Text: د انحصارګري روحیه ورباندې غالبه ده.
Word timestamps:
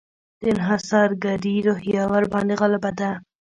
د 0.41 0.43
انحصارګري 0.53 1.55
روحیه 1.67 2.03
ورباندې 2.11 2.55
غالبه 2.61 2.91
ده. 2.99 3.11